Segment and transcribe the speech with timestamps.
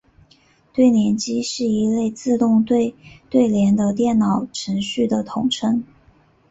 [0.73, 2.95] 对联机是一类可以自动对
[3.29, 5.83] 对联的电脑程序的统称。